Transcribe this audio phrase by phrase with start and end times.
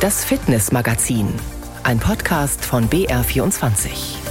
[0.00, 1.28] Das Fitnessmagazin,
[1.82, 4.29] ein Podcast von BR24.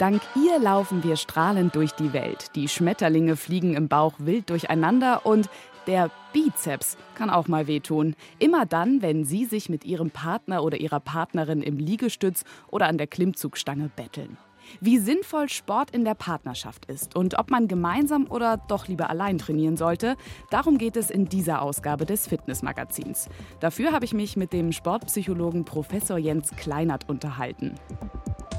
[0.00, 2.56] Dank ihr laufen wir strahlend durch die Welt.
[2.56, 5.50] Die Schmetterlinge fliegen im Bauch wild durcheinander und
[5.86, 8.16] der Bizeps kann auch mal wehtun.
[8.38, 12.96] Immer dann, wenn Sie sich mit Ihrem Partner oder Ihrer Partnerin im Liegestütz oder an
[12.96, 14.38] der Klimmzugstange betteln.
[14.80, 19.38] Wie sinnvoll Sport in der Partnerschaft ist und ob man gemeinsam oder doch lieber allein
[19.38, 20.16] trainieren sollte,
[20.50, 23.28] darum geht es in dieser Ausgabe des Fitnessmagazins.
[23.60, 27.74] Dafür habe ich mich mit dem Sportpsychologen Professor Jens Kleinert unterhalten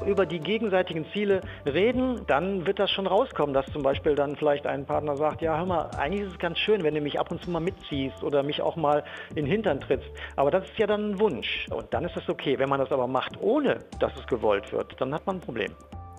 [0.05, 4.65] über die gegenseitigen Ziele reden, dann wird das schon rauskommen, dass zum Beispiel dann vielleicht
[4.65, 7.31] ein Partner sagt, ja hör mal, eigentlich ist es ganz schön, wenn du mich ab
[7.31, 10.09] und zu mal mitziehst oder mich auch mal in den Hintern trittst.
[10.35, 12.57] Aber das ist ja dann ein Wunsch und dann ist das okay.
[12.57, 15.71] Wenn man das aber macht, ohne dass es gewollt wird, dann hat man ein Problem.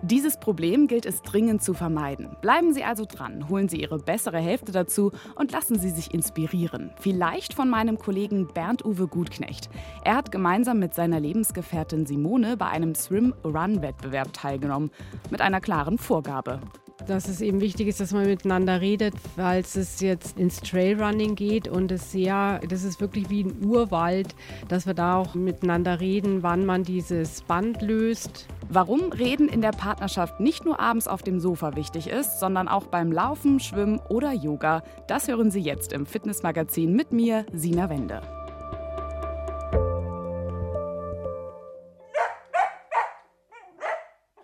[0.05, 2.35] Dieses Problem gilt es dringend zu vermeiden.
[2.41, 6.91] Bleiben Sie also dran, holen Sie Ihre bessere Hälfte dazu und lassen Sie sich inspirieren.
[6.99, 9.69] Vielleicht von meinem Kollegen Bernd-Uwe Gutknecht.
[10.03, 14.91] Er hat gemeinsam mit seiner Lebensgefährtin Simone bei einem Swim-Run-Wettbewerb teilgenommen.
[15.31, 16.59] Mit einer klaren Vorgabe
[17.07, 21.67] dass es eben wichtig ist, dass man miteinander redet, weil es jetzt ins Trailrunning geht
[21.67, 24.35] und es sehr, das ist wirklich wie ein Urwald,
[24.67, 28.47] dass wir da auch miteinander reden, wann man dieses Band löst.
[28.69, 32.87] Warum Reden in der Partnerschaft nicht nur abends auf dem Sofa wichtig ist, sondern auch
[32.87, 38.21] beim Laufen, Schwimmen oder Yoga, das hören Sie jetzt im Fitnessmagazin mit mir, Sina Wende.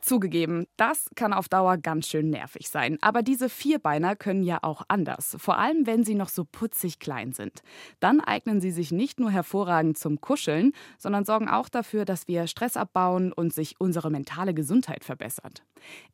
[0.10, 2.98] Zugegeben, das kann auf Dauer ganz schön nervig sein.
[3.00, 5.38] Aber diese Vierbeiner können ja auch anders.
[5.40, 7.62] Vor allem, wenn sie noch so putzig klein sind.
[8.00, 12.48] Dann eignen sie sich nicht nur hervorragend zum Kuscheln, sondern sorgen auch dafür, dass wir
[12.48, 15.62] Stress abbauen und sich unsere mentale Gesundheit verbessert.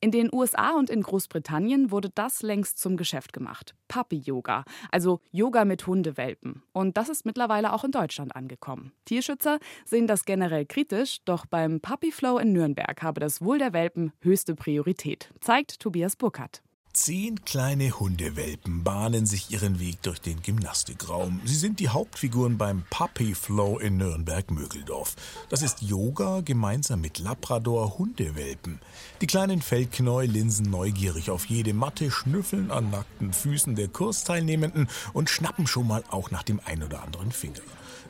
[0.01, 3.75] In den USA und in Großbritannien wurde das längst zum Geschäft gemacht.
[3.87, 6.63] Puppy-Yoga, also Yoga mit Hundewelpen.
[6.73, 8.91] Und das ist mittlerweile auch in Deutschland angekommen.
[9.05, 13.71] Tierschützer sehen das generell kritisch, doch beim Puppy Flow in Nürnberg habe das Wohl der
[13.71, 16.63] Welt Hundewelpen höchste Priorität, zeigt Tobias Burkhardt.
[16.93, 21.41] Zehn kleine Hundewelpen bahnen sich ihren Weg durch den Gymnastikraum.
[21.43, 25.15] Sie sind die Hauptfiguren beim Puppy Flow in Nürnberg-Mögeldorf.
[25.49, 28.79] Das ist Yoga gemeinsam mit Labrador-Hundewelpen.
[29.21, 35.29] Die kleinen Feldknäu linsen neugierig auf jede Matte, schnüffeln an nackten Füßen der Kursteilnehmenden und
[35.29, 37.61] schnappen schon mal auch nach dem ein oder anderen Finger.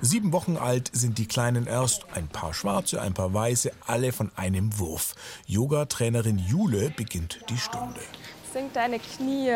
[0.01, 4.31] Sieben Wochen alt sind die Kleinen erst, ein paar schwarze, ein paar weiße, alle von
[4.35, 5.15] einem Wurf.
[5.47, 8.01] Yoga-Trainerin Jule beginnt die Stunde.
[8.53, 9.51] Sink deine Knie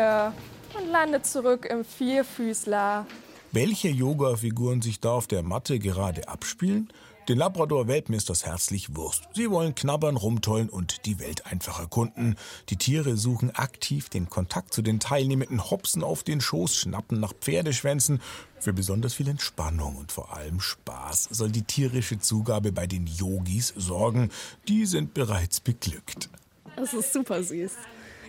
[0.78, 3.06] und lande zurück im Vierfüßler.
[3.52, 6.92] Welche Yoga-Figuren sich da auf der Matte gerade abspielen?
[7.30, 9.22] Den Labrador-Welpen ist das herzlich Wurst.
[9.34, 12.34] Sie wollen knabbern, rumtollen und die Welt einfach erkunden.
[12.70, 17.32] Die Tiere suchen aktiv den Kontakt zu den Teilnehmenden, hopsen auf den Schoß, schnappen nach
[17.32, 18.20] Pferdeschwänzen.
[18.58, 23.74] Für besonders viel Entspannung und vor allem Spaß soll die tierische Zugabe bei den Yogis
[23.76, 24.32] sorgen.
[24.66, 26.30] Die sind bereits beglückt.
[26.74, 27.70] Es ist super süß.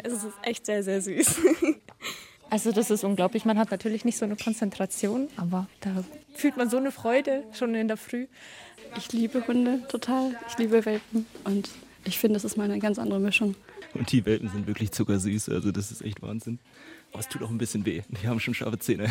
[0.04, 1.38] Es ist echt sehr, sehr süß.
[2.52, 3.46] Also das ist unglaublich.
[3.46, 7.74] Man hat natürlich nicht so eine Konzentration, aber da fühlt man so eine Freude schon
[7.76, 8.28] in der Früh.
[8.98, 10.36] Ich liebe Hunde total.
[10.48, 11.70] Ich liebe Welpen und
[12.04, 13.56] ich finde, das ist mal eine ganz andere Mischung.
[13.94, 16.60] Und die Welpen sind wirklich zuckersüß, also das ist echt Wahnsinn.
[17.12, 18.02] Aber es tut auch ein bisschen weh.
[18.10, 19.10] Die haben schon scharfe Zähne.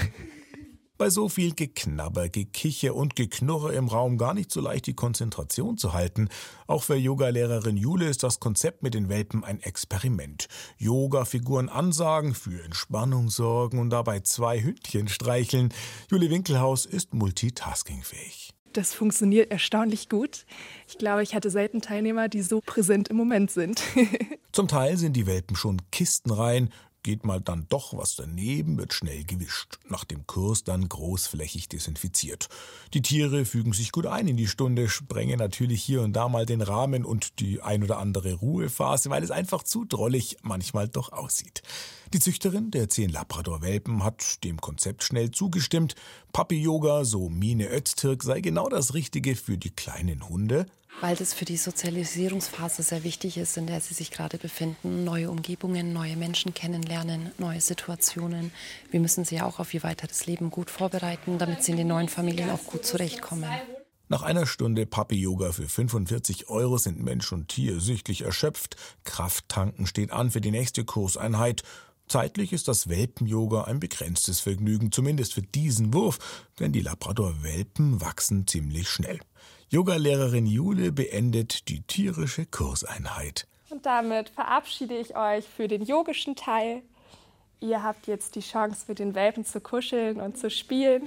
[1.00, 5.78] Bei so viel Geknabber, Gekicher und Geknurre im Raum gar nicht so leicht die Konzentration
[5.78, 6.28] zu halten.
[6.66, 10.48] Auch für Yogalehrerin Jule ist das Konzept mit den Welpen ein Experiment.
[10.76, 15.72] Yoga-Figuren ansagen, für Entspannung sorgen und dabei zwei Hündchen streicheln.
[16.10, 18.52] Jule Winkelhaus ist multitaskingfähig.
[18.72, 20.46] Das funktioniert erstaunlich gut.
[20.86, 23.82] Ich glaube, ich hatte selten Teilnehmer, die so präsent im Moment sind.
[24.52, 26.70] Zum Teil sind die Welpen schon kistenrein,
[27.02, 29.78] Geht mal dann doch was daneben, wird schnell gewischt.
[29.88, 32.48] Nach dem Kurs dann großflächig desinfiziert.
[32.92, 36.44] Die Tiere fügen sich gut ein in die Stunde, sprengen natürlich hier und da mal
[36.44, 41.10] den Rahmen und die ein oder andere Ruhephase, weil es einfach zu drollig manchmal doch
[41.12, 41.62] aussieht.
[42.12, 45.94] Die Züchterin der zehn Labrador-Welpen hat dem Konzept schnell zugestimmt.
[46.32, 50.66] Papi-Yoga, so Mine Öztürk, sei genau das Richtige für die kleinen Hunde
[51.00, 55.04] weil das für die Sozialisierungsphase sehr wichtig ist, in der sie sich gerade befinden.
[55.04, 58.52] Neue Umgebungen, neue Menschen kennenlernen, neue Situationen.
[58.90, 62.08] Wir müssen sie auch auf ihr weiteres Leben gut vorbereiten, damit sie in den neuen
[62.08, 63.50] Familien auch gut zurechtkommen.
[64.08, 68.74] Nach einer Stunde Papi-Yoga für 45 Euro sind Mensch und Tier sichtlich erschöpft.
[69.04, 71.62] Krafttanken steht an für die nächste Kurseinheit.
[72.10, 76.18] Zeitlich ist das Welpen-Yoga ein begrenztes Vergnügen, zumindest für diesen Wurf,
[76.58, 79.20] denn die Labrador-Welpen wachsen ziemlich schnell.
[79.68, 83.46] Yogalehrerin Jule beendet die tierische Kurseinheit.
[83.68, 86.82] Und damit verabschiede ich euch für den yogischen Teil.
[87.60, 91.04] Ihr habt jetzt die Chance, mit den Welpen zu kuscheln und zu spielen.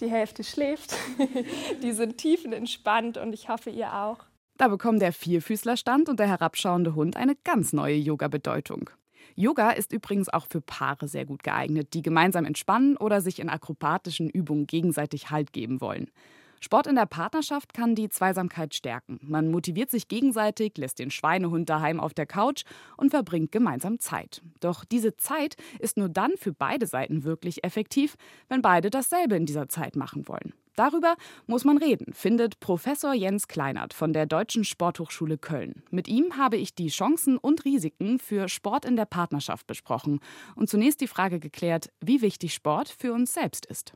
[0.00, 0.96] Die Hälfte schläft,
[1.82, 4.20] die sind tiefenentspannt und ich hoffe, ihr auch.
[4.56, 8.88] Da bekommen der Vierfüßlerstand und der herabschauende Hund eine ganz neue Yoga-Bedeutung.
[9.34, 13.48] Yoga ist übrigens auch für Paare sehr gut geeignet, die gemeinsam entspannen oder sich in
[13.48, 16.10] akrobatischen Übungen gegenseitig Halt geben wollen.
[16.62, 19.18] Sport in der Partnerschaft kann die Zweisamkeit stärken.
[19.22, 22.64] Man motiviert sich gegenseitig, lässt den Schweinehund daheim auf der Couch
[22.98, 24.42] und verbringt gemeinsam Zeit.
[24.60, 28.16] Doch diese Zeit ist nur dann für beide Seiten wirklich effektiv,
[28.48, 30.52] wenn beide dasselbe in dieser Zeit machen wollen.
[30.80, 31.16] Darüber
[31.46, 35.82] muss man reden, findet Professor Jens Kleinert von der Deutschen Sporthochschule Köln.
[35.90, 40.20] Mit ihm habe ich die Chancen und Risiken für Sport in der Partnerschaft besprochen
[40.56, 43.92] und zunächst die Frage geklärt, wie wichtig Sport für uns selbst ist.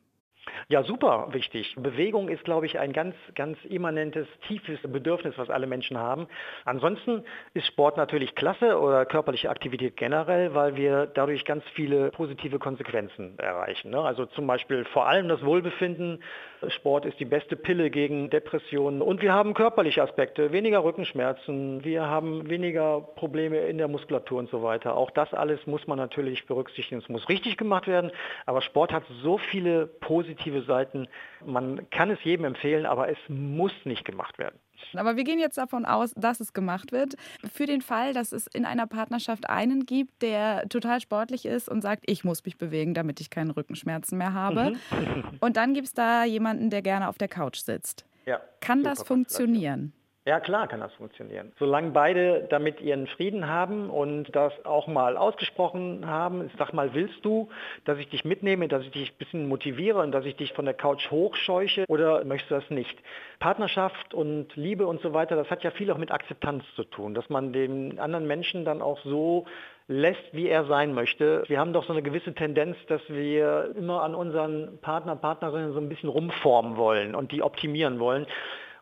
[0.68, 1.74] Ja, super wichtig.
[1.76, 6.26] Bewegung ist, glaube ich, ein ganz, ganz immanentes, tiefes Bedürfnis, was alle Menschen haben.
[6.64, 7.24] Ansonsten
[7.54, 13.38] ist Sport natürlich klasse oder körperliche Aktivität generell, weil wir dadurch ganz viele positive Konsequenzen
[13.38, 13.90] erreichen.
[13.90, 14.00] Ne?
[14.00, 16.22] Also zum Beispiel vor allem das Wohlbefinden.
[16.68, 19.02] Sport ist die beste Pille gegen Depressionen.
[19.02, 24.50] Und wir haben körperliche Aspekte, weniger Rückenschmerzen, wir haben weniger Probleme in der Muskulatur und
[24.50, 24.96] so weiter.
[24.96, 27.02] Auch das alles muss man natürlich berücksichtigen.
[27.02, 28.10] Es muss richtig gemacht werden,
[28.46, 31.08] aber Sport hat so viele positive positive Seiten.
[31.44, 34.58] Man kann es jedem empfehlen, aber es muss nicht gemacht werden.
[34.94, 37.14] Aber wir gehen jetzt davon aus, dass es gemacht wird.
[37.52, 41.80] Für den Fall, dass es in einer Partnerschaft einen gibt, der total sportlich ist und
[41.80, 44.72] sagt, ich muss mich bewegen, damit ich keine Rückenschmerzen mehr habe.
[44.72, 45.24] Mhm.
[45.40, 48.04] Und dann gibt es da jemanden, der gerne auf der Couch sitzt.
[48.26, 49.92] Ja, kann das funktionieren?
[50.26, 51.52] Ja, klar kann das funktionieren.
[51.58, 57.22] Solange beide damit ihren Frieden haben und das auch mal ausgesprochen haben, sag mal, willst
[57.26, 57.50] du,
[57.84, 60.64] dass ich dich mitnehme, dass ich dich ein bisschen motiviere und dass ich dich von
[60.64, 62.98] der Couch hochscheuche oder möchtest du das nicht?
[63.38, 67.12] Partnerschaft und Liebe und so weiter, das hat ja viel auch mit Akzeptanz zu tun,
[67.12, 69.44] dass man den anderen Menschen dann auch so
[69.88, 71.44] lässt, wie er sein möchte.
[71.48, 75.80] Wir haben doch so eine gewisse Tendenz, dass wir immer an unseren Partner, Partnerinnen so
[75.80, 78.26] ein bisschen rumformen wollen und die optimieren wollen.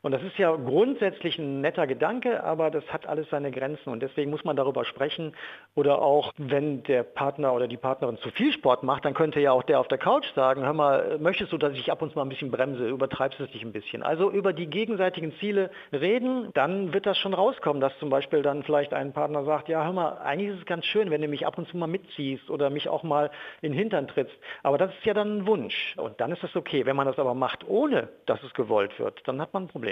[0.02, 4.00] Und das ist ja grundsätzlich ein netter Gedanke, aber das hat alles seine Grenzen und
[4.00, 5.32] deswegen muss man darüber sprechen.
[5.76, 9.52] Oder auch, wenn der Partner oder die Partnerin zu viel Sport macht, dann könnte ja
[9.52, 12.18] auch der auf der Couch sagen, hör mal, möchtest du, dass ich ab und zu
[12.18, 14.02] mal ein bisschen bremse, übertreibst du es dich ein bisschen.
[14.02, 18.64] Also über die gegenseitigen Ziele reden, dann wird das schon rauskommen, dass zum Beispiel dann
[18.64, 21.46] vielleicht ein Partner sagt, ja hör mal, eigentlich ist es ganz schön, wenn du mich
[21.46, 24.36] ab und zu mal mitziehst oder mich auch mal in den Hintern trittst.
[24.64, 26.86] Aber das ist ja dann ein Wunsch und dann ist das okay.
[26.86, 29.91] Wenn man das aber macht, ohne dass es gewollt wird, dann hat man ein Problem.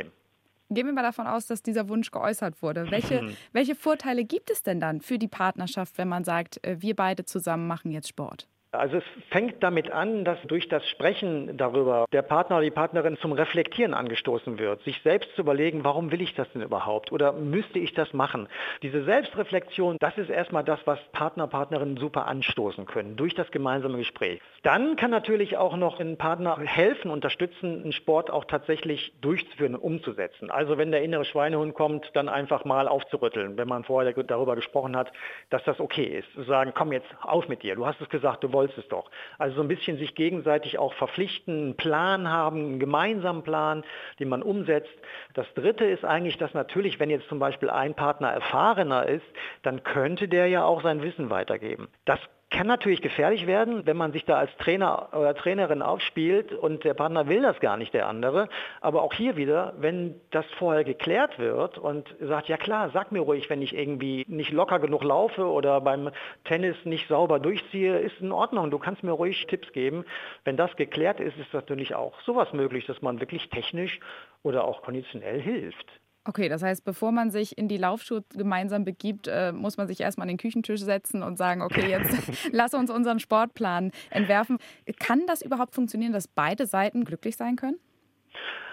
[0.72, 2.92] Gehen wir mal davon aus, dass dieser Wunsch geäußert wurde.
[2.92, 6.94] Welche, welche Vorteile gibt es denn dann für die Partnerschaft, wenn man sagt, äh, wir
[6.94, 8.48] beide zusammen machen jetzt Sport?
[8.72, 13.16] Also es fängt damit an, dass durch das Sprechen darüber der Partner oder die Partnerin
[13.16, 17.32] zum Reflektieren angestoßen wird, sich selbst zu überlegen, warum will ich das denn überhaupt oder
[17.32, 18.48] müsste ich das machen.
[18.82, 23.98] Diese Selbstreflexion, das ist erstmal das, was Partner, Partnerinnen super anstoßen können durch das gemeinsame
[23.98, 24.40] Gespräch.
[24.62, 29.80] Dann kann natürlich auch noch ein Partner helfen, unterstützen, einen Sport auch tatsächlich durchzuführen und
[29.80, 30.48] umzusetzen.
[30.48, 34.96] Also wenn der innere Schweinehund kommt, dann einfach mal aufzurütteln, wenn man vorher darüber gesprochen
[34.96, 35.10] hat,
[35.48, 36.32] dass das okay ist.
[36.34, 38.88] Zu sagen, komm jetzt auf mit dir, du hast es gesagt, du wolltest wolltest es
[38.88, 39.10] doch.
[39.38, 43.84] Also so ein bisschen sich gegenseitig auch verpflichten, einen Plan haben, einen gemeinsamen Plan,
[44.18, 44.92] den man umsetzt.
[45.34, 49.26] Das Dritte ist eigentlich, dass natürlich, wenn jetzt zum Beispiel ein Partner erfahrener ist,
[49.62, 51.88] dann könnte der ja auch sein Wissen weitergeben.
[52.04, 52.20] Das
[52.50, 56.94] kann natürlich gefährlich werden, wenn man sich da als Trainer oder Trainerin aufspielt und der
[56.94, 58.48] Partner will das gar nicht, der andere.
[58.80, 63.20] Aber auch hier wieder, wenn das vorher geklärt wird und sagt, ja klar, sag mir
[63.20, 66.10] ruhig, wenn ich irgendwie nicht locker genug laufe oder beim
[66.44, 68.70] Tennis nicht sauber durchziehe, ist in Ordnung.
[68.70, 70.04] Du kannst mir ruhig Tipps geben.
[70.44, 74.00] Wenn das geklärt ist, ist natürlich auch sowas möglich, dass man wirklich technisch
[74.42, 75.86] oder auch konditionell hilft.
[76.26, 80.00] Okay, das heißt, bevor man sich in die Laufschuhe gemeinsam begibt, äh, muss man sich
[80.00, 82.10] erstmal an den Küchentisch setzen und sagen, okay, jetzt
[82.52, 84.58] lass uns unseren Sportplan entwerfen.
[84.98, 87.78] Kann das überhaupt funktionieren, dass beide Seiten glücklich sein können?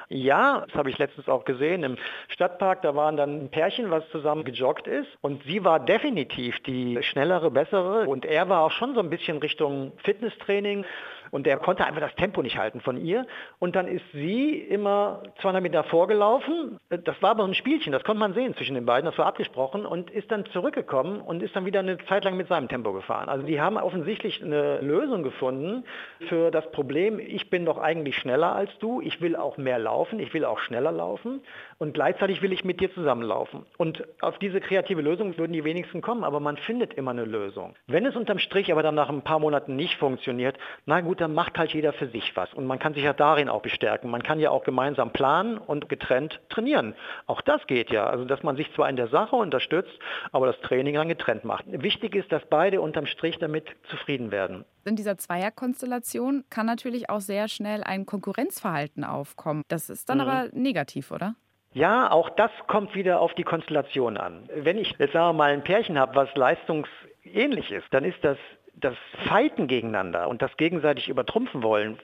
[0.09, 1.97] Ja, das habe ich letztens auch gesehen im
[2.29, 2.81] Stadtpark.
[2.81, 5.09] Da waren dann ein Pärchen, was zusammen gejoggt ist.
[5.21, 8.07] Und sie war definitiv die schnellere, bessere.
[8.07, 10.85] Und er war auch schon so ein bisschen Richtung Fitnesstraining.
[11.31, 13.25] Und der konnte einfach das Tempo nicht halten von ihr.
[13.59, 16.79] Und dann ist sie immer 200 Meter vorgelaufen.
[16.89, 19.85] Das war aber ein Spielchen, das konnte man sehen zwischen den beiden, das war abgesprochen
[19.85, 23.29] und ist dann zurückgekommen und ist dann wieder eine Zeit lang mit seinem Tempo gefahren.
[23.29, 25.83] Also die haben offensichtlich eine Lösung gefunden
[26.27, 30.19] für das Problem, ich bin doch eigentlich schneller als du, ich will auch mehr laufen,
[30.19, 31.41] ich will auch schneller laufen
[31.79, 33.65] und gleichzeitig will ich mit dir zusammenlaufen.
[33.77, 37.75] Und auf diese kreative Lösung würden die wenigsten kommen, aber man findet immer eine Lösung.
[37.87, 41.33] Wenn es unterm Strich aber dann nach ein paar Monaten nicht funktioniert, na gut, dann
[41.33, 42.53] macht halt jeder für sich was.
[42.53, 44.09] Und man kann sich ja darin auch bestärken.
[44.09, 46.95] Man kann ja auch gemeinsam planen und getrennt trainieren.
[47.25, 48.07] Auch das geht ja.
[48.07, 49.97] Also dass man sich zwar in der Sache unterstützt,
[50.31, 51.65] aber das Training dann getrennt macht.
[51.67, 54.65] Wichtig ist, dass beide unterm Strich damit zufrieden werden.
[54.85, 59.63] In dieser Zweierkonstellation kann natürlich auch sehr schnell ein Konkurrenzverhalten aufkommen.
[59.67, 60.23] Das ist dann mhm.
[60.23, 61.35] aber negativ, oder?
[61.77, 64.49] Ja, auch das kommt wieder auf die Konstellation an.
[64.51, 68.37] Wenn ich jetzt sagen wir mal ein Pärchen habe, was leistungsähnlich ist, dann ist das
[68.73, 68.95] das
[69.27, 71.99] Fighten gegeneinander und das gegenseitig übertrumpfen wollen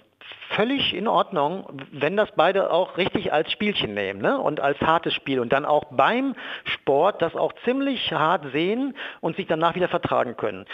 [0.49, 4.37] völlig in Ordnung, wenn das beide auch richtig als Spielchen nehmen ne?
[4.37, 9.35] und als hartes Spiel und dann auch beim Sport das auch ziemlich hart sehen und
[9.35, 10.65] sich danach wieder vertragen können.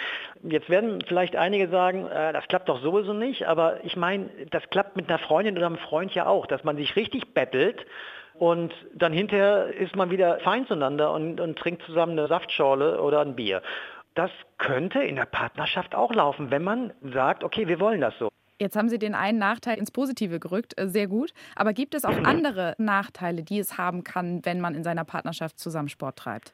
[0.43, 4.69] Jetzt werden vielleicht einige sagen, äh, das klappt doch sowieso nicht, aber ich meine, das
[4.69, 7.85] klappt mit einer Freundin oder einem Freund ja auch, dass man sich richtig bettelt
[8.39, 13.19] und dann hinterher ist man wieder fein zueinander und, und trinkt zusammen eine Saftschorle oder
[13.19, 13.61] ein Bier.
[14.15, 18.29] Das könnte in der Partnerschaft auch laufen, wenn man sagt, okay, wir wollen das so.
[18.57, 21.33] Jetzt haben Sie den einen Nachteil ins Positive gerückt, äh, sehr gut.
[21.55, 25.59] Aber gibt es auch andere Nachteile, die es haben kann, wenn man in seiner Partnerschaft
[25.59, 26.53] zusammen Sport treibt?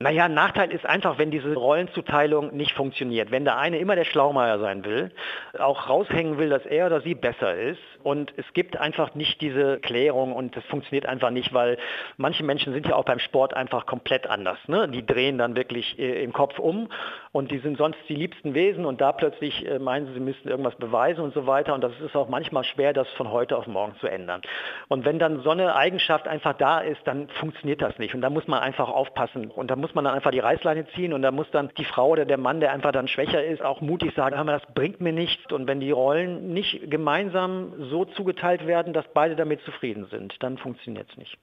[0.00, 3.32] Naja, Nachteil ist einfach, wenn diese Rollenzuteilung nicht funktioniert.
[3.32, 5.10] Wenn der eine immer der Schlaumeier sein will,
[5.58, 9.80] auch raushängen will, dass er oder sie besser ist und es gibt einfach nicht diese
[9.80, 11.78] Klärung und das funktioniert einfach nicht, weil
[12.16, 14.58] manche Menschen sind ja auch beim Sport einfach komplett anders.
[14.68, 14.88] Ne?
[14.88, 16.88] Die drehen dann wirklich äh, im Kopf um
[17.32, 20.48] und die sind sonst die liebsten Wesen und da plötzlich äh, meinen sie, sie müssten
[20.48, 23.66] irgendwas beweisen und so weiter und das ist auch manchmal schwer, das von heute auf
[23.66, 24.42] morgen zu ändern.
[24.86, 28.30] Und wenn dann so eine Eigenschaft einfach da ist, dann funktioniert das nicht und da
[28.30, 31.22] muss man einfach aufpassen und da muss muss man dann einfach die Reißleine ziehen und
[31.22, 34.14] da muss dann die Frau oder der Mann, der einfach dann schwächer ist, auch mutig
[34.14, 35.50] sagen, hör mal, das bringt mir nichts.
[35.50, 40.58] Und wenn die Rollen nicht gemeinsam so zugeteilt werden, dass beide damit zufrieden sind, dann
[40.58, 41.38] funktioniert es nicht.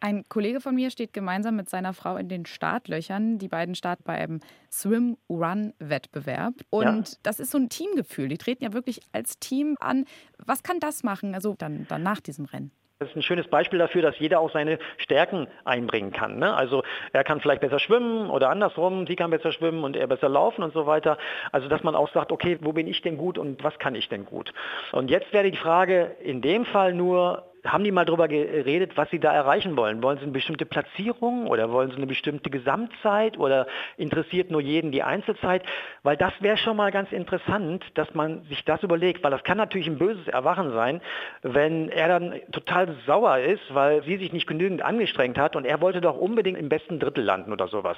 [0.00, 3.38] Ein Kollege von mir steht gemeinsam mit seiner Frau in den Startlöchern.
[3.38, 4.38] Die beiden starten bei einem
[4.70, 6.54] Swim-Run-Wettbewerb.
[6.70, 7.16] Und ja.
[7.24, 8.28] das ist so ein Teamgefühl.
[8.28, 10.04] Die treten ja wirklich als Team an.
[10.38, 12.70] Was kann das machen, also dann, dann nach diesem Rennen?
[13.00, 16.40] Das ist ein schönes Beispiel dafür, dass jeder auch seine Stärken einbringen kann.
[16.40, 16.52] Ne?
[16.52, 20.28] Also er kann vielleicht besser schwimmen oder andersrum, sie kann besser schwimmen und er besser
[20.28, 21.16] laufen und so weiter.
[21.52, 24.08] Also dass man auch sagt, okay, wo bin ich denn gut und was kann ich
[24.08, 24.52] denn gut?
[24.90, 29.10] Und jetzt wäre die Frage in dem Fall nur, haben die mal darüber geredet, was
[29.10, 30.02] sie da erreichen wollen?
[30.02, 34.90] Wollen sie eine bestimmte Platzierung oder wollen sie eine bestimmte Gesamtzeit oder interessiert nur jeden
[34.92, 35.62] die Einzelzeit?
[36.02, 39.58] Weil das wäre schon mal ganz interessant, dass man sich das überlegt, weil das kann
[39.58, 41.00] natürlich ein böses Erwachen sein,
[41.42, 45.80] wenn er dann total sauer ist, weil sie sich nicht genügend angestrengt hat und er
[45.80, 47.96] wollte doch unbedingt im besten Drittel landen oder sowas.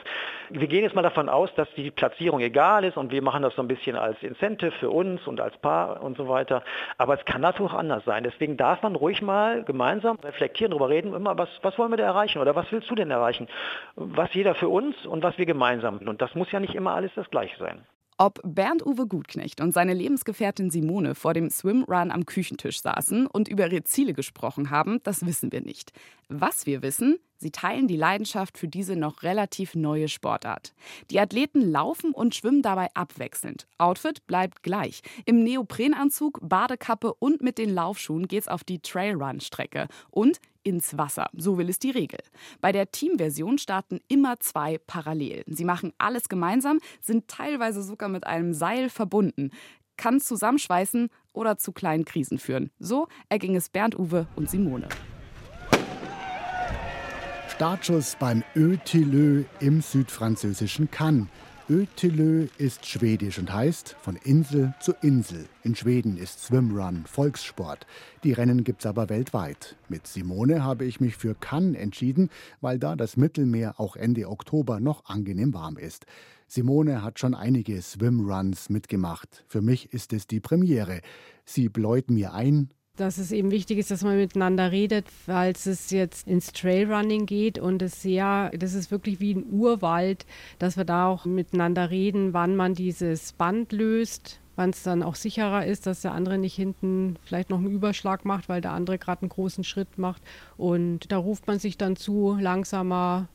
[0.51, 3.55] Wir gehen jetzt mal davon aus, dass die Platzierung egal ist und wir machen das
[3.55, 6.63] so ein bisschen als Incentive für uns und als Paar und so weiter.
[6.99, 8.25] Aber es kann natürlich auch anders sein.
[8.25, 12.05] Deswegen darf man ruhig mal gemeinsam reflektieren, darüber reden, immer, was, was wollen wir da
[12.05, 13.49] erreichen oder was willst du denn erreichen?
[13.97, 15.99] Was jeder für uns und was wir gemeinsam.
[15.99, 17.85] Und das muss ja nicht immer alles das Gleiche sein.
[18.23, 23.69] Ob Bernd-Uwe Gutknecht und seine Lebensgefährtin Simone vor dem Swimrun am Küchentisch saßen und über
[23.69, 25.93] ihre Ziele gesprochen haben, das wissen wir nicht.
[26.29, 30.75] Was wir wissen, sie teilen die Leidenschaft für diese noch relativ neue Sportart.
[31.11, 33.67] Die Athleten laufen und schwimmen dabei abwechselnd.
[33.79, 35.03] Outfit bleibt gleich.
[35.25, 39.89] Im Neoprenanzug, Badekappe und mit den Laufschuhen geht's auf die Trailrun-Strecke.
[40.11, 41.31] Und ins Wasser.
[41.33, 42.21] So will es die Regel.
[42.61, 45.45] Bei der Teamversion starten immer zwei parallel.
[45.47, 49.51] Sie machen alles gemeinsam, sind teilweise sogar mit einem Seil verbunden.
[49.97, 52.71] Kann zusammenschweißen oder zu kleinen Krisen führen.
[52.79, 54.89] So erging es Bernd Uwe und Simone.
[57.61, 61.29] Startschuss beim Ötilö im südfranzösischen Cannes.
[61.69, 65.45] Ötelö ist schwedisch und heißt von Insel zu Insel.
[65.63, 67.87] In Schweden ist Swimrun Volkssport.
[68.25, 69.77] Die Rennen gibt's aber weltweit.
[69.91, 72.31] Mit Simone habe ich mich für Cannes entschieden,
[72.63, 76.07] weil da das Mittelmeer auch Ende Oktober noch angenehm warm ist.
[76.47, 79.45] Simone hat schon einige Swimruns mitgemacht.
[79.49, 81.03] Für mich ist es die Premiere.
[81.45, 85.91] Sie bläut mir ein, dass es eben wichtig ist, dass man miteinander redet, weil es
[85.91, 90.27] jetzt ins Trailrunning geht und es sehr, das ist wirklich wie ein Urwald,
[90.59, 95.15] dass wir da auch miteinander reden, wann man dieses Band löst, wann es dann auch
[95.15, 98.99] sicherer ist, dass der andere nicht hinten vielleicht noch einen Überschlag macht, weil der andere
[98.99, 100.23] gerade einen großen Schritt macht.
[100.59, 103.29] Und da ruft man sich dann zu, langsamer,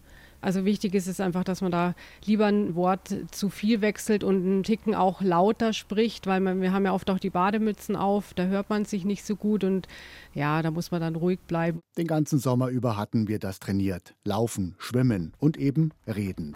[0.45, 4.45] Also wichtig ist es einfach, dass man da lieber ein Wort zu viel wechselt und
[4.45, 8.35] einen Ticken auch lauter spricht, weil man, wir haben ja oft auch die Bademützen auf,
[8.35, 9.87] da hört man sich nicht so gut und
[10.35, 11.79] ja, da muss man dann ruhig bleiben.
[11.97, 14.13] Den ganzen Sommer über hatten wir das trainiert.
[14.23, 16.55] Laufen, schwimmen und eben reden.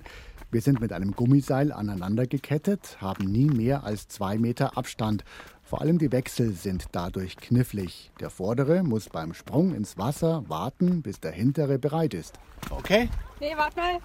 [0.52, 5.24] Wir sind mit einem Gummiseil aneinander gekettet, haben nie mehr als zwei Meter Abstand.
[5.62, 8.10] Vor allem die Wechsel sind dadurch knifflig.
[8.20, 12.40] Der vordere muss beim Sprung ins Wasser warten, bis der hintere bereit ist.
[12.72, 13.10] Okay?
[13.40, 14.00] Nee, warte mal.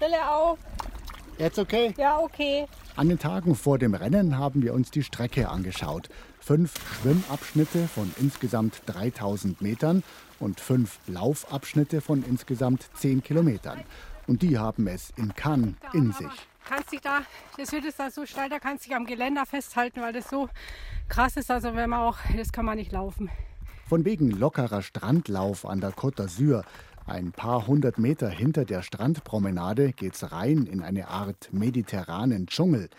[0.00, 0.58] Brille auf.
[1.38, 1.94] Jetzt okay?
[1.96, 2.66] Ja, okay.
[2.96, 6.08] An den Tagen vor dem Rennen haben wir uns die Strecke angeschaut.
[6.40, 10.02] Fünf Schwimmabschnitte von insgesamt 3000 Metern
[10.40, 13.84] und fünf Laufabschnitte von insgesamt 10 Kilometern.
[14.26, 16.26] Und die haben es in Cannes in sich.
[16.68, 17.20] Kannst dich da,
[17.56, 20.28] das wird es da so steil, da kannst du dich am Geländer festhalten, weil das
[20.28, 20.48] so
[21.08, 21.50] krass ist.
[21.50, 23.30] Also wenn man auch, das kann man nicht laufen.
[23.88, 26.64] Von wegen lockerer Strandlauf an der Côte d'Azur
[27.06, 32.90] ein paar hundert Meter hinter der Strandpromenade geht's rein in eine Art mediterranen Dschungel.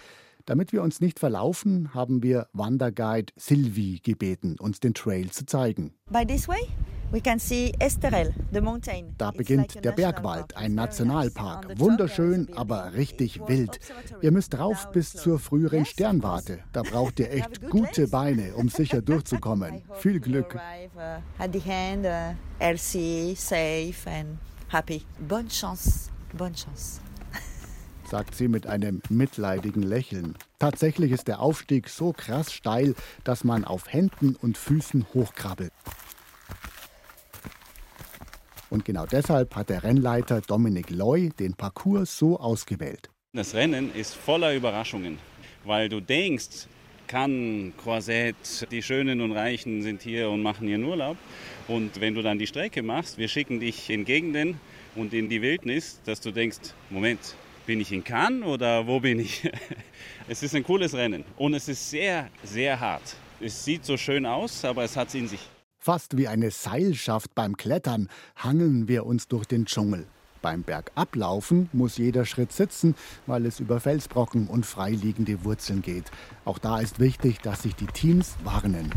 [0.46, 5.94] Damit wir uns nicht verlaufen, haben wir Wanderguide Sylvie gebeten, uns den Trail zu zeigen.
[6.10, 6.70] By this way?
[9.18, 11.80] Da beginnt der Bergwald, ein Nationalpark.
[11.80, 13.80] Wunderschön, aber richtig wild.
[14.22, 16.60] Ihr müsst rauf bis zur früheren Sternwarte.
[16.74, 19.84] Da braucht ihr echt gute Beine, um sicher durchzukommen.
[20.00, 20.60] Viel Glück.
[25.30, 26.10] Bonne chance.
[26.38, 27.00] Bonne chance
[28.12, 30.36] sagt sie mit einem mitleidigen Lächeln.
[30.60, 35.72] Tatsächlich ist der Aufstieg so krass steil, dass man auf Händen und Füßen hochkrabbelt.
[38.70, 43.10] Und genau deshalb hat der Rennleiter Dominik Loy den Parcours so ausgewählt.
[43.34, 45.20] Das Rennen ist voller Überraschungen,
[45.64, 46.68] weil du denkst,
[47.08, 51.18] kann Croisette, die Schönen und Reichen sind hier und machen ihren Urlaub.
[51.68, 54.60] Und wenn du dann die Strecke machst, wir schicken dich in Gegenden
[54.96, 59.20] und in die Wildnis, dass du denkst, Moment, bin ich in Cannes oder wo bin
[59.20, 59.50] ich?
[60.30, 63.16] Es ist ein cooles Rennen und es ist sehr, sehr hart.
[63.40, 65.40] Es sieht so schön aus, aber es hat es in sich.
[65.88, 70.06] Fast wie eine Seilschaft beim Klettern hangeln wir uns durch den Dschungel.
[70.42, 72.94] Beim Bergablaufen muss jeder Schritt sitzen,
[73.26, 76.12] weil es über Felsbrocken und freiliegende Wurzeln geht.
[76.44, 78.94] Auch da ist wichtig, dass sich die Teams warnen.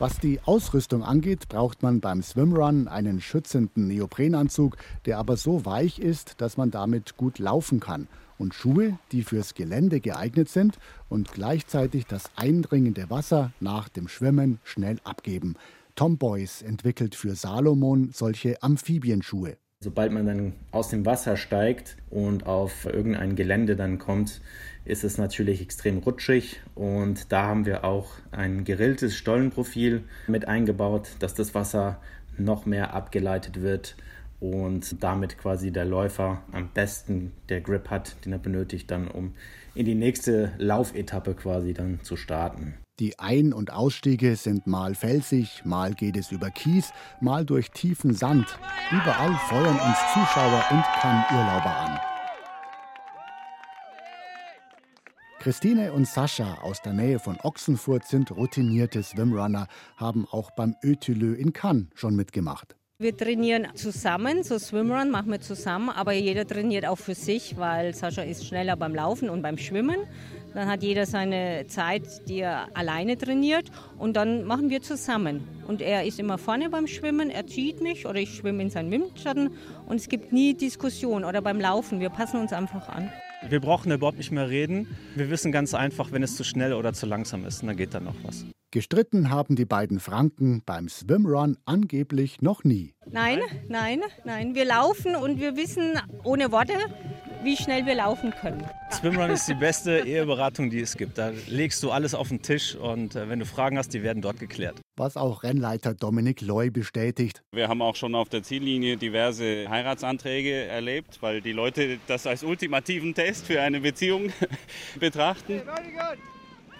[0.00, 4.76] Was die Ausrüstung angeht, braucht man beim Swimrun einen schützenden Neoprenanzug,
[5.06, 9.54] der aber so weich ist, dass man damit gut laufen kann und Schuhe, die fürs
[9.54, 10.78] Gelände geeignet sind
[11.08, 15.56] und gleichzeitig das eindringende Wasser nach dem Schwimmen schnell abgeben.
[15.94, 19.56] Tom Boyce entwickelt für Salomon solche Amphibienschuhe.
[19.80, 24.40] Sobald man dann aus dem Wasser steigt und auf irgendein Gelände dann kommt,
[24.84, 31.10] ist es natürlich extrem rutschig und da haben wir auch ein gerilltes Stollenprofil mit eingebaut,
[31.20, 32.00] dass das Wasser
[32.36, 33.96] noch mehr abgeleitet wird
[34.40, 39.34] und damit quasi der Läufer am besten der Grip hat, den er benötigt, dann um
[39.74, 42.74] in die nächste Laufetappe quasi dann zu starten.
[43.00, 48.12] Die Ein- und Ausstiege sind mal felsig, mal geht es über Kies, mal durch tiefen
[48.12, 48.58] Sand.
[48.90, 52.00] Überall feuern uns Zuschauer und Kann-Urlauber an.
[55.38, 61.34] Christine und Sascha aus der Nähe von Ochsenfurt sind routinierte Swimrunner, haben auch beim Ötülö
[61.34, 62.77] in Cannes schon mitgemacht.
[63.00, 67.94] Wir trainieren zusammen, so Swimrun machen wir zusammen, aber jeder trainiert auch für sich, weil
[67.94, 69.98] Sascha ist schneller beim Laufen und beim Schwimmen.
[70.52, 73.66] Dann hat jeder seine Zeit, die er alleine trainiert
[73.98, 75.46] und dann machen wir zusammen.
[75.68, 78.90] Und er ist immer vorne beim Schwimmen, er zieht mich oder ich schwimme in seinen
[78.90, 79.50] Windschatten
[79.86, 83.12] und es gibt nie Diskussion oder beim Laufen, wir passen uns einfach an.
[83.48, 84.88] Wir brauchen überhaupt nicht mehr reden.
[85.14, 88.00] Wir wissen ganz einfach, wenn es zu schnell oder zu langsam ist, dann geht da
[88.00, 88.44] noch was.
[88.70, 92.92] Gestritten haben die beiden Franken beim Swimrun angeblich noch nie.
[93.10, 94.54] Nein, nein, nein.
[94.54, 96.74] Wir laufen und wir wissen ohne Worte,
[97.42, 98.62] wie schnell wir laufen können.
[98.92, 101.16] Swimrun ist die beste Eheberatung, die es gibt.
[101.16, 104.20] Da legst du alles auf den Tisch und äh, wenn du Fragen hast, die werden
[104.20, 104.82] dort geklärt.
[104.98, 107.40] Was auch Rennleiter Dominik Loy bestätigt.
[107.54, 112.44] Wir haben auch schon auf der Ziellinie diverse Heiratsanträge erlebt, weil die Leute das als
[112.44, 114.30] ultimativen Test für eine Beziehung
[115.00, 115.62] betrachten.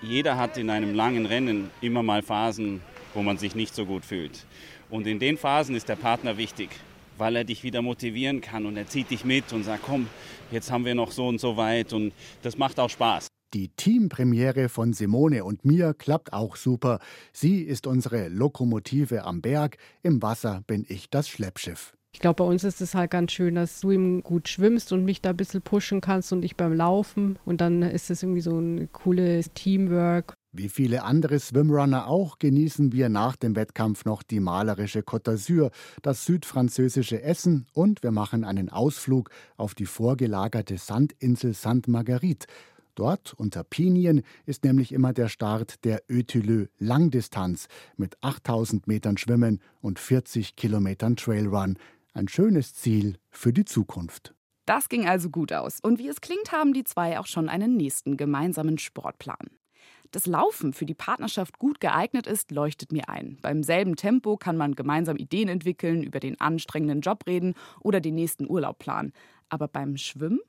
[0.00, 2.80] Jeder hat in einem langen Rennen immer mal Phasen,
[3.14, 4.46] wo man sich nicht so gut fühlt.
[4.90, 6.70] Und in den Phasen ist der Partner wichtig,
[7.18, 10.06] weil er dich wieder motivieren kann und er zieht dich mit und sagt, komm,
[10.52, 13.26] jetzt haben wir noch so und so weit und das macht auch Spaß.
[13.54, 17.00] Die Teampremiere von Simone und mir klappt auch super.
[17.32, 21.97] Sie ist unsere Lokomotive am Berg, im Wasser bin ich das Schleppschiff.
[22.14, 25.04] Ich glaube, bei uns ist es halt ganz schön, dass du ihm gut schwimmst und
[25.04, 27.38] mich da ein bisschen pushen kannst und ich beim Laufen.
[27.44, 30.34] Und dann ist es irgendwie so ein cooles Teamwork.
[30.50, 35.70] Wie viele andere Swimrunner auch genießen wir nach dem Wettkampf noch die malerische Côte d'Azur,
[36.00, 42.46] das südfranzösische Essen und wir machen einen Ausflug auf die vorgelagerte Sandinsel Sainte Marguerite.
[42.94, 49.60] Dort unter Pinien ist nämlich immer der Start der Ötilö Langdistanz mit 8000 Metern Schwimmen
[49.80, 51.78] und 40 Kilometern Trailrun.
[52.18, 54.34] Ein schönes Ziel für die Zukunft.
[54.66, 55.78] Das ging also gut aus.
[55.80, 59.48] Und wie es klingt, haben die zwei auch schon einen nächsten gemeinsamen Sportplan
[60.12, 63.38] das Laufen für die Partnerschaft gut geeignet ist, leuchtet mir ein.
[63.42, 68.14] Beim selben Tempo kann man gemeinsam Ideen entwickeln, über den anstrengenden Job reden oder den
[68.14, 69.12] nächsten Urlaub planen.
[69.48, 70.40] Aber beim Schwimmen?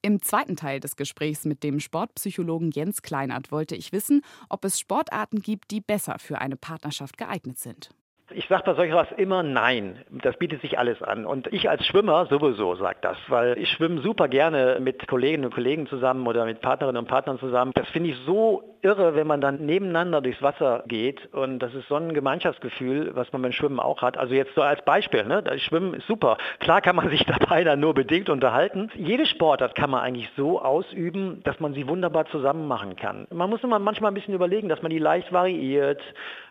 [0.00, 4.78] Im zweiten Teil des Gesprächs mit dem Sportpsychologen Jens Kleinert wollte ich wissen, ob es
[4.78, 7.90] Sportarten gibt, die besser für eine Partnerschaft geeignet sind.
[8.30, 10.04] Ich sage bei solch was immer Nein.
[10.10, 11.24] Das bietet sich alles an.
[11.24, 15.54] Und ich als Schwimmer sowieso sage das, weil ich schwimme super gerne mit Kolleginnen und
[15.54, 17.72] Kollegen zusammen oder mit Partnerinnen und Partnern zusammen.
[17.74, 21.32] Das finde ich so irre, wenn man dann nebeneinander durchs Wasser geht.
[21.32, 24.18] Und das ist so ein Gemeinschaftsgefühl, was man beim Schwimmen auch hat.
[24.18, 25.42] Also jetzt so als Beispiel, ne?
[25.42, 26.36] das Schwimmen ist super.
[26.60, 28.90] Klar kann man sich dabei dann nur bedingt unterhalten.
[28.94, 33.26] Jede Sportart kann man eigentlich so ausüben, dass man sie wunderbar zusammen machen kann.
[33.30, 36.02] Man muss immer manchmal ein bisschen überlegen, dass man die leicht variiert,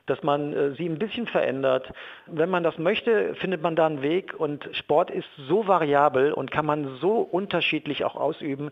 [0.08, 1.94] dass man äh, sie ein bisschen verändert.
[2.26, 6.50] Wenn man das möchte, findet man da einen Weg und Sport ist so variabel und
[6.50, 8.72] kann man so unterschiedlich auch ausüben,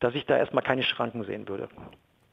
[0.00, 1.68] dass ich da erstmal keine Schranken sehen würde.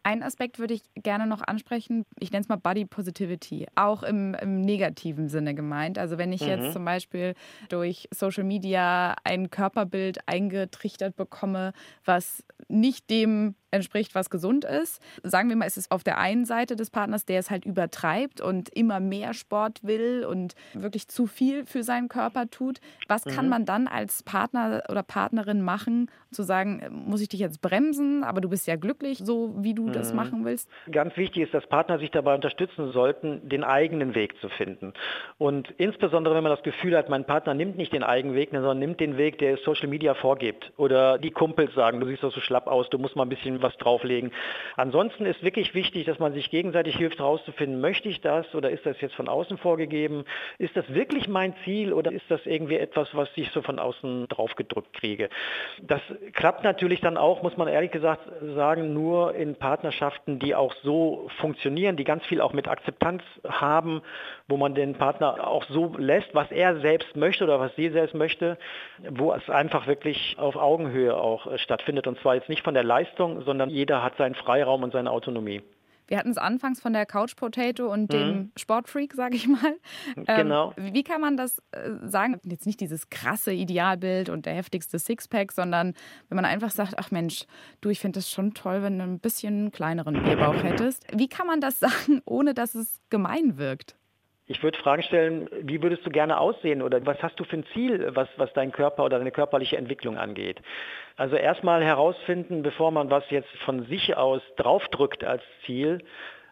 [0.07, 2.05] Einen Aspekt würde ich gerne noch ansprechen.
[2.17, 5.99] Ich nenne es mal Body Positivity, auch im, im negativen Sinne gemeint.
[5.99, 6.47] Also wenn ich mhm.
[6.47, 7.33] jetzt zum Beispiel
[7.67, 11.73] durch Social Media ein Körperbild eingetrichtert bekomme,
[12.05, 15.01] was nicht dem entspricht, was gesund ist.
[15.23, 18.41] Sagen wir mal, es ist auf der einen Seite des Partners, der es halt übertreibt
[18.41, 22.79] und immer mehr Sport will und wirklich zu viel für seinen Körper tut.
[23.07, 23.31] Was mhm.
[23.31, 28.23] kann man dann als Partner oder Partnerin machen, zu sagen, muss ich dich jetzt bremsen,
[28.23, 29.93] aber du bist ja glücklich, so wie du mhm.
[29.93, 30.69] das machen willst?
[30.91, 34.93] Ganz wichtig ist, dass Partner sich dabei unterstützen sollten, den eigenen Weg zu finden.
[35.37, 38.79] Und insbesondere, wenn man das Gefühl hat, mein Partner nimmt nicht den eigenen Weg, sondern
[38.79, 40.71] nimmt den Weg, der Social Media vorgibt.
[40.77, 43.56] Oder die Kumpels sagen, du siehst doch so schlapp aus, du musst mal ein bisschen
[43.61, 44.31] was drauflegen.
[44.75, 48.85] Ansonsten ist wirklich wichtig, dass man sich gegenseitig hilft, herauszufinden, möchte ich das oder ist
[48.85, 50.23] das jetzt von außen vorgegeben?
[50.57, 54.27] Ist das wirklich mein Ziel oder ist das irgendwie etwas, was ich so von außen
[54.27, 55.29] draufgedrückt kriege?
[55.81, 56.01] Das
[56.33, 61.29] klappt natürlich dann auch, muss man ehrlich gesagt sagen, nur in Partnerschaften, die auch so
[61.39, 64.01] funktionieren, die ganz viel auch mit Akzeptanz haben,
[64.47, 68.15] wo man den Partner auch so lässt, was er selbst möchte oder was sie selbst
[68.15, 68.57] möchte,
[69.09, 72.07] wo es einfach wirklich auf Augenhöhe auch stattfindet.
[72.07, 75.63] Und zwar jetzt nicht von der Leistung, sondern jeder hat seinen Freiraum und seine Autonomie.
[76.07, 78.07] Wir hatten es anfangs von der Couch Potato und mhm.
[78.07, 79.75] dem Sportfreak, sage ich mal.
[80.15, 80.73] Ähm, genau.
[80.77, 82.39] wie kann man das äh, sagen?
[82.43, 85.93] Jetzt nicht dieses krasse Idealbild und der heftigste Sixpack, sondern
[86.29, 87.45] wenn man einfach sagt, ach Mensch,
[87.81, 91.05] du, ich finde es schon toll, wenn du ein bisschen kleineren Bierbauch hättest.
[91.13, 93.97] Wie kann man das sagen, ohne dass es gemein wirkt?
[94.49, 97.65] Ich würde Fragen stellen, wie würdest du gerne aussehen oder was hast du für ein
[97.73, 100.61] Ziel, was, was dein Körper oder deine körperliche Entwicklung angeht?
[101.17, 105.99] Also erstmal herausfinden, bevor man was jetzt von sich aus draufdrückt als Ziel,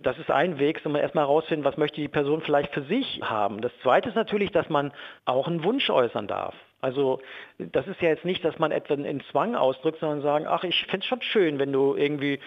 [0.02, 3.62] das ist ein Weg, sondern erstmal herausfinden, was möchte die Person vielleicht für sich haben.
[3.62, 4.92] Das zweite ist natürlich, dass man
[5.24, 6.54] auch einen Wunsch äußern darf.
[6.82, 7.22] Also
[7.58, 10.84] das ist ja jetzt nicht, dass man etwa einen Zwang ausdrückt, sondern sagen, ach, ich
[10.88, 12.40] finde es schon schön, wenn du irgendwie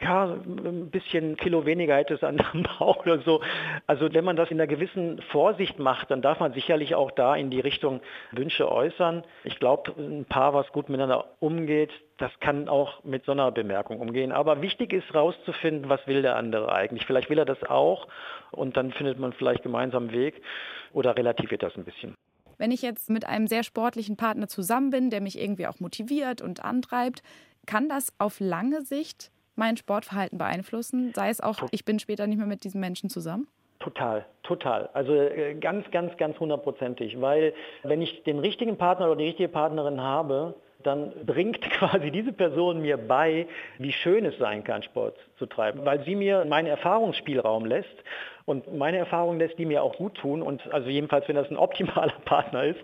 [0.00, 3.40] ja, ein bisschen Kilo weniger hätte es an dem Bauch oder so.
[3.86, 7.34] Also wenn man das in einer gewissen Vorsicht macht, dann darf man sicherlich auch da
[7.34, 8.00] in die Richtung
[8.32, 9.24] Wünsche äußern.
[9.44, 14.00] Ich glaube, ein Paar, was gut miteinander umgeht, das kann auch mit so einer Bemerkung
[14.00, 14.32] umgehen.
[14.32, 17.06] Aber wichtig ist rauszufinden, was will der andere eigentlich.
[17.06, 18.08] Vielleicht will er das auch
[18.52, 20.42] und dann findet man vielleicht gemeinsam einen Weg
[20.92, 22.14] oder relativiert das ein bisschen.
[22.58, 26.40] Wenn ich jetzt mit einem sehr sportlichen Partner zusammen bin, der mich irgendwie auch motiviert
[26.40, 27.22] und antreibt,
[27.66, 31.12] kann das auf lange Sicht mein Sportverhalten beeinflussen?
[31.14, 33.48] Sei es auch, ich bin später nicht mehr mit diesen Menschen zusammen?
[33.78, 34.88] Total, total.
[34.94, 37.20] Also äh, ganz, ganz, ganz hundertprozentig.
[37.20, 42.32] Weil wenn ich den richtigen Partner oder die richtige Partnerin habe, dann bringt quasi diese
[42.32, 43.46] Person mir bei,
[43.78, 48.04] wie schön es sein kann, Sport zu treiben, weil sie mir meinen Erfahrungsspielraum lässt
[48.46, 51.56] und meine Erfahrung lässt, die mir auch gut tun und also jedenfalls, wenn das ein
[51.56, 52.80] optimaler Partner ist,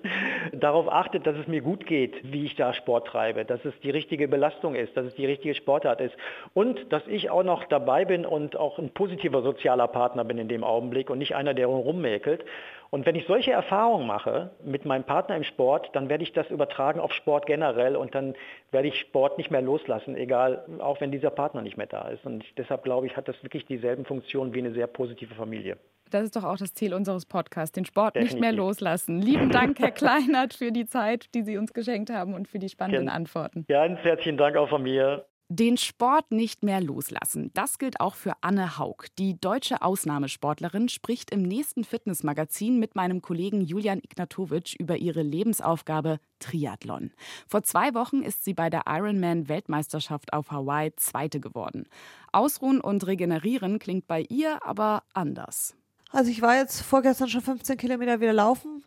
[0.52, 3.90] darauf achtet, dass es mir gut geht, wie ich da Sport treibe, dass es die
[3.90, 6.16] richtige Belastung ist, dass es die richtige Sportart ist
[6.52, 10.48] und dass ich auch noch dabei bin und auch ein positiver sozialer Partner bin in
[10.48, 12.44] dem Augenblick und nicht einer, der rummäkelt.
[12.90, 16.50] Und wenn ich solche Erfahrungen mache mit meinem Partner im Sport, dann werde ich das
[16.50, 18.34] übertragen auf Sport generell und dann
[18.70, 22.26] werde ich Sport nicht mehr loslassen, egal, auch wenn dieser Partner nicht mehr da ist.
[22.26, 25.76] Und deshalb glaube ich, hat das wirklich dieselben Funktionen wie eine sehr positive Familie.
[26.10, 28.34] Das ist doch auch das Ziel unseres Podcasts, den Sport Definitiv.
[28.34, 29.20] nicht mehr loslassen.
[29.20, 32.68] Lieben Dank, Herr Kleinert, für die Zeit, die Sie uns geschenkt haben und für die
[32.68, 33.64] spannenden Antworten.
[33.66, 35.24] Ganz herzlichen Dank auch von mir.
[35.54, 37.50] Den Sport nicht mehr loslassen.
[37.52, 39.08] Das gilt auch für Anne Haug.
[39.18, 46.20] Die deutsche Ausnahmesportlerin spricht im nächsten Fitnessmagazin mit meinem Kollegen Julian Ignatowitsch über ihre Lebensaufgabe
[46.38, 47.10] Triathlon.
[47.46, 51.84] Vor zwei Wochen ist sie bei der Ironman-Weltmeisterschaft auf Hawaii Zweite geworden.
[52.32, 55.76] Ausruhen und regenerieren klingt bei ihr aber anders.
[56.12, 58.82] Also ich war jetzt vorgestern schon 15 Kilometer wieder laufen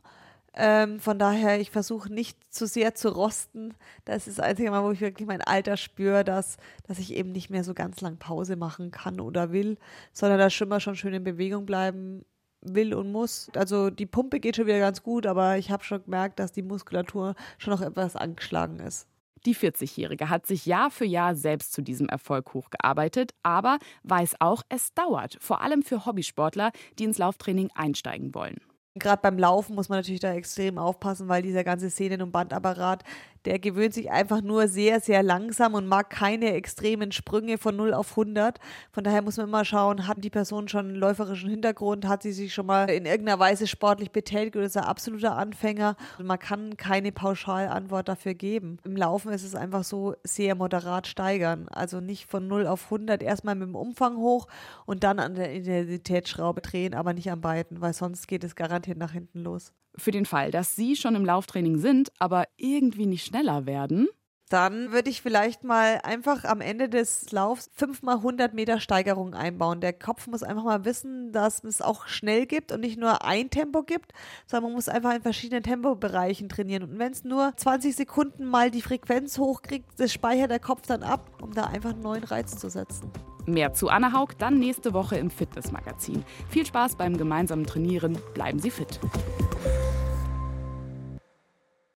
[0.55, 3.73] ähm, von daher, ich versuche nicht zu sehr zu rosten.
[4.05, 7.31] Das ist das einzige Mal, wo ich wirklich mein Alter spüre, dass, dass ich eben
[7.31, 9.77] nicht mehr so ganz lang Pause machen kann oder will,
[10.13, 12.23] sondern dass Schimmer schon schön in Bewegung bleiben
[12.61, 13.49] will und muss.
[13.55, 16.63] Also die Pumpe geht schon wieder ganz gut, aber ich habe schon gemerkt, dass die
[16.63, 19.07] Muskulatur schon noch etwas angeschlagen ist.
[19.45, 24.63] Die 40-Jährige hat sich Jahr für Jahr selbst zu diesem Erfolg hochgearbeitet, aber weiß auch,
[24.69, 28.57] es dauert, vor allem für Hobbysportler, die ins Lauftraining einsteigen wollen.
[28.97, 33.03] Gerade beim Laufen muss man natürlich da extrem aufpassen, weil dieser ganze Szenen- und Bandapparat
[33.45, 37.93] der gewöhnt sich einfach nur sehr, sehr langsam und mag keine extremen Sprünge von 0
[37.93, 38.59] auf 100.
[38.91, 42.31] Von daher muss man immer schauen, hat die Person schon einen läuferischen Hintergrund, hat sie
[42.31, 45.95] sich schon mal in irgendeiner Weise sportlich betätigt oder ist er absoluter Anfänger.
[46.17, 48.77] Und man kann keine Pauschalantwort dafür geben.
[48.83, 51.67] Im Laufen ist es einfach so sehr moderat steigern.
[51.69, 54.47] Also nicht von 0 auf 100 erstmal mit dem Umfang hoch
[54.85, 58.97] und dann an der Intensitätsschraube drehen, aber nicht an beiden, weil sonst geht es garantiert
[58.97, 59.73] nach hinten los.
[59.97, 64.07] Für den Fall, dass Sie schon im Lauftraining sind, aber irgendwie nicht schneller werden,
[64.49, 69.33] dann würde ich vielleicht mal einfach am Ende des Laufs 5 mal 100 Meter Steigerung
[69.33, 69.81] einbauen.
[69.81, 73.49] Der Kopf muss einfach mal wissen, dass es auch schnell gibt und nicht nur ein
[73.49, 74.13] Tempo gibt,
[74.45, 76.83] sondern man muss einfach in verschiedenen Tempobereichen trainieren.
[76.83, 81.01] Und wenn es nur 20 Sekunden mal die Frequenz hochkriegt, das speichert der Kopf dann
[81.01, 83.11] ab, um da einfach einen neuen Reiz zu setzen.
[83.47, 86.23] Mehr zu Anna Haug dann nächste Woche im Fitnessmagazin.
[86.49, 88.17] Viel Spaß beim gemeinsamen Trainieren.
[88.33, 88.99] Bleiben Sie fit.